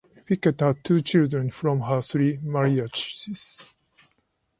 Fickett 0.25 0.59
had 0.61 0.83
two 0.83 0.99
children 1.03 1.51
from 1.51 1.81
her 1.81 2.01
three 2.01 2.39
marriages. 2.41 3.61